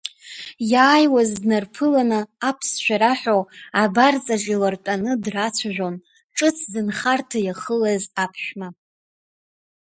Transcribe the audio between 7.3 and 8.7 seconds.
иахылаз аԥшәма.